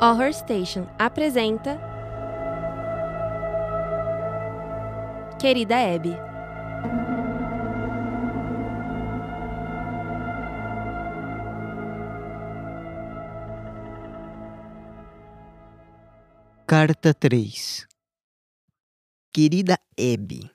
[0.00, 1.76] Horror Station apresenta
[5.40, 6.16] Querida Abby.
[16.64, 17.84] Carta 3
[19.32, 20.48] Querida Abby,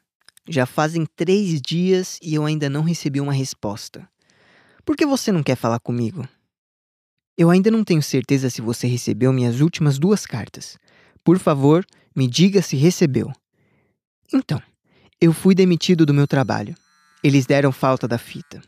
[0.47, 4.07] já fazem três dias e eu ainda não recebi uma resposta.
[4.85, 6.25] Por que você não quer falar comigo?
[7.35, 10.77] Eu ainda não tenho certeza se você recebeu minhas últimas duas cartas.
[11.23, 11.83] Por favor,
[12.15, 13.31] me diga se recebeu.
[14.31, 14.61] Então,
[15.19, 16.75] eu fui demitido do meu trabalho.
[17.23, 18.61] Eles deram falta da fita.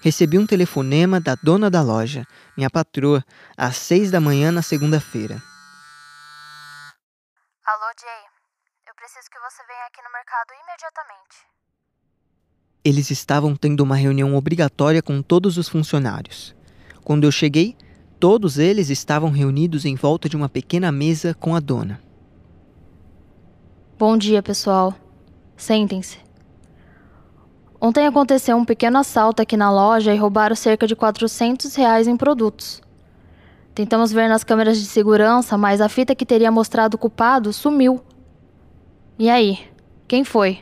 [0.00, 2.24] Recebi um telefonema da dona da loja,
[2.56, 3.22] minha patroa,
[3.56, 5.42] às seis da manhã na segunda-feira.
[7.66, 8.24] Alô, Jay.
[8.88, 11.36] Eu preciso que você venha aqui no mercado imediatamente.
[12.82, 16.55] Eles estavam tendo uma reunião obrigatória com todos os funcionários.
[17.06, 17.76] Quando eu cheguei,
[18.18, 22.00] todos eles estavam reunidos em volta de uma pequena mesa com a dona.
[23.96, 24.92] Bom dia, pessoal.
[25.56, 26.18] Sentem-se.
[27.80, 32.16] Ontem aconteceu um pequeno assalto aqui na loja e roubaram cerca de 400 reais em
[32.16, 32.82] produtos.
[33.72, 38.02] Tentamos ver nas câmeras de segurança, mas a fita que teria mostrado o culpado sumiu.
[39.16, 39.60] E aí?
[40.08, 40.58] Quem foi?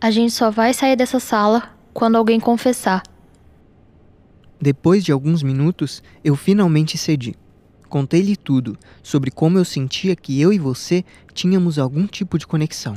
[0.00, 3.04] A gente só vai sair dessa sala quando alguém confessar.
[4.62, 7.34] Depois de alguns minutos, eu finalmente cedi.
[7.88, 11.04] Contei-lhe tudo sobre como eu sentia que eu e você
[11.34, 12.94] tínhamos algum tipo de conexão.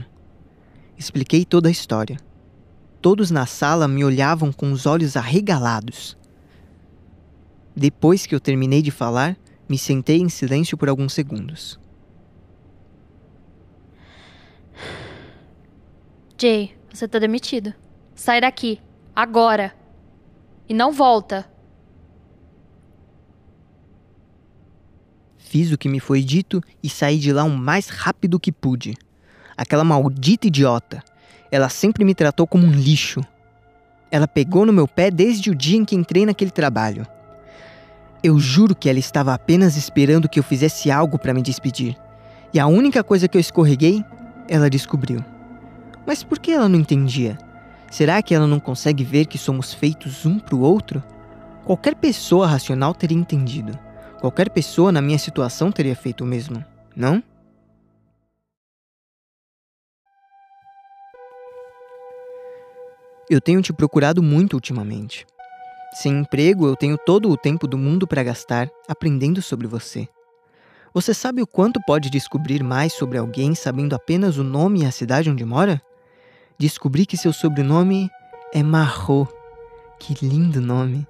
[0.96, 2.20] Expliquei toda a história.
[3.02, 6.16] Todos na sala me olhavam com os olhos arregalados.
[7.76, 9.36] Depois que eu terminei de falar,
[9.68, 11.80] me sentei em silêncio por alguns segundos.
[16.40, 17.74] Jay, você tá demitido.
[18.14, 18.80] Sai daqui.
[19.16, 19.76] Agora.
[20.70, 21.55] E não volta.
[25.56, 28.94] Fiz o que me foi dito e saí de lá o mais rápido que pude.
[29.56, 31.02] Aquela maldita idiota.
[31.50, 33.22] Ela sempre me tratou como um lixo.
[34.12, 37.08] Ela pegou no meu pé desde o dia em que entrei naquele trabalho.
[38.22, 41.96] Eu juro que ela estava apenas esperando que eu fizesse algo para me despedir.
[42.54, 44.04] E a única coisa que eu escorreguei,
[44.50, 45.24] ela descobriu.
[46.06, 47.38] Mas por que ela não entendia?
[47.90, 51.02] Será que ela não consegue ver que somos feitos um para o outro?
[51.64, 53.85] Qualquer pessoa racional teria entendido.
[54.26, 56.66] Qualquer pessoa na minha situação teria feito o mesmo,
[56.96, 57.22] não?
[63.30, 65.28] Eu tenho te procurado muito ultimamente.
[65.94, 70.08] Sem emprego, eu tenho todo o tempo do mundo para gastar aprendendo sobre você.
[70.92, 74.92] Você sabe o quanto pode descobrir mais sobre alguém sabendo apenas o nome e a
[74.92, 75.80] cidade onde mora?
[76.58, 78.10] Descobri que seu sobrenome
[78.52, 79.32] é Marrot.
[80.00, 81.08] Que lindo nome!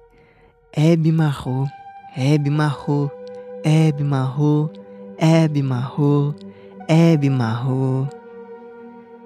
[0.70, 1.72] Hebe Marrot,
[2.18, 3.12] Hebe Marrot,
[3.62, 4.72] Hebe Marrot,
[5.18, 6.34] Hebe Marrot,
[6.88, 8.08] Hebe Marrot.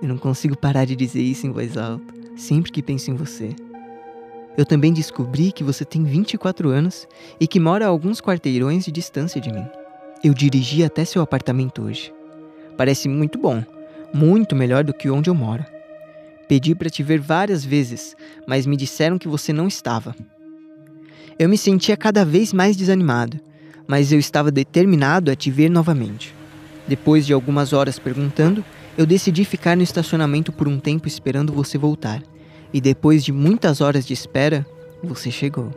[0.03, 3.55] Eu não consigo parar de dizer isso em voz alta, sempre que penso em você.
[4.59, 7.06] Eu também descobri que você tem 24 anos
[7.39, 9.67] e que mora a alguns quarteirões de distância de mim.
[10.25, 12.12] Eu dirigi até seu apartamento hoje.
[12.77, 13.62] Parece muito bom,
[14.12, 15.65] muito melhor do que onde eu moro.
[16.49, 18.17] Pedi para te ver várias vezes,
[18.49, 20.12] mas me disseram que você não estava.
[21.41, 23.41] Eu me sentia cada vez mais desanimado,
[23.89, 26.34] mas eu estava determinado a te ver novamente.
[26.87, 28.62] Depois de algumas horas perguntando,
[28.95, 32.23] eu decidi ficar no estacionamento por um tempo esperando você voltar.
[32.75, 34.67] E depois de muitas horas de espera,
[35.03, 35.71] você chegou.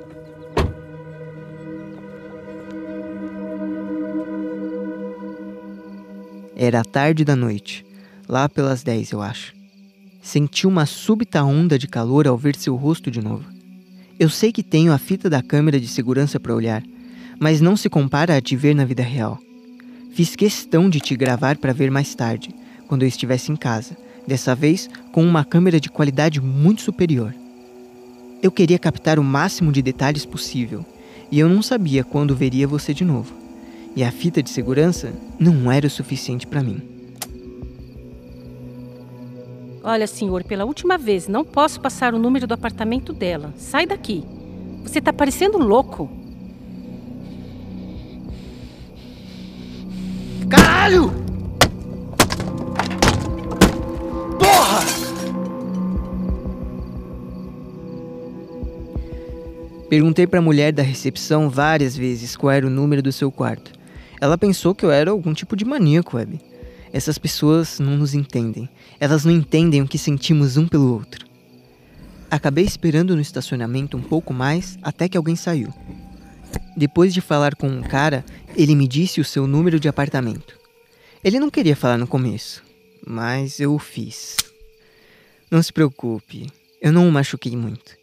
[6.58, 7.86] Era tarde da noite,
[8.28, 9.54] lá pelas 10, eu acho.
[10.22, 13.53] Senti uma súbita onda de calor ao ver seu rosto de novo.
[14.20, 16.84] Eu sei que tenho a fita da câmera de segurança para olhar,
[17.40, 19.40] mas não se compara a te ver na vida real.
[20.12, 22.54] Fiz questão de te gravar para ver mais tarde,
[22.88, 23.98] quando eu estivesse em casa,
[24.28, 27.34] dessa vez com uma câmera de qualidade muito superior.
[28.42, 30.86] Eu queria captar o máximo de detalhes possível,
[31.32, 33.34] e eu não sabia quando veria você de novo.
[33.96, 36.93] E a fita de segurança não era o suficiente para mim.
[39.86, 43.54] Olha, senhor, pela última vez, não posso passar o número do apartamento dela.
[43.58, 44.24] Sai daqui.
[44.82, 46.10] Você tá parecendo louco.
[50.50, 51.12] Caralho!
[54.40, 54.86] Porra!
[59.90, 63.74] Perguntei para a mulher da recepção várias vezes qual era o número do seu quarto.
[64.22, 66.53] Ela pensou que eu era algum tipo de maníaco, Web.
[66.94, 68.70] Essas pessoas não nos entendem.
[69.00, 71.26] Elas não entendem o que sentimos um pelo outro.
[72.30, 75.74] Acabei esperando no estacionamento um pouco mais até que alguém saiu.
[76.78, 78.24] Depois de falar com um cara,
[78.56, 80.56] ele me disse o seu número de apartamento.
[81.24, 82.64] Ele não queria falar no começo,
[83.06, 84.38] mas eu o fiz.
[85.50, 86.48] Não se preocupe,
[86.80, 87.96] eu não o machuquei muito.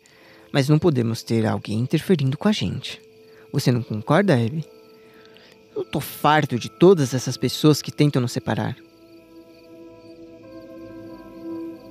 [0.52, 3.00] Mas não podemos ter alguém interferindo com a gente.
[3.52, 4.64] Você não concorda, Abby?
[5.74, 8.76] Eu tô farto de todas essas pessoas que tentam nos separar.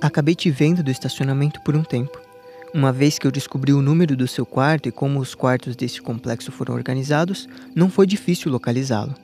[0.00, 2.20] Acabei te vendo do estacionamento por um tempo.
[2.72, 6.00] Uma vez que eu descobri o número do seu quarto e como os quartos desse
[6.00, 9.14] complexo foram organizados, não foi difícil localizá-lo.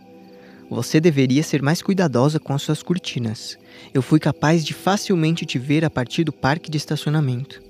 [0.69, 3.57] Você deveria ser mais cuidadosa com as suas cortinas.
[3.95, 7.63] Eu fui capaz de facilmente te ver a partir do parque de estacionamento.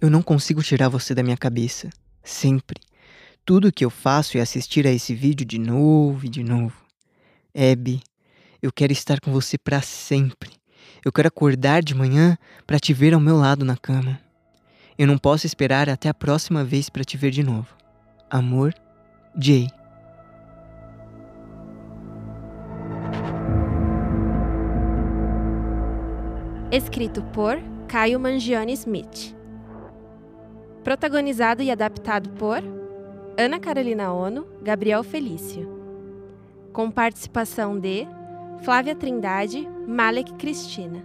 [0.00, 1.90] Eu não consigo tirar você da minha cabeça.
[2.22, 2.80] Sempre.
[3.44, 6.76] Tudo o que eu faço é assistir a esse vídeo de novo e de novo.
[7.52, 8.00] Abby,
[8.62, 10.50] eu quero estar com você para sempre.
[11.04, 14.20] Eu quero acordar de manhã para te ver ao meu lado na cama.
[14.96, 17.66] Eu não posso esperar até a próxima vez para te ver de novo.
[18.30, 18.72] Amor,
[19.36, 19.66] Jay.
[26.70, 29.34] Escrito por Caio Mangione Smith.
[30.84, 32.81] Protagonizado e adaptado por
[33.42, 35.68] Ana Carolina Ono, Gabriel Felício.
[36.72, 38.06] Com participação de
[38.62, 41.02] Flávia Trindade, Malek Cristina.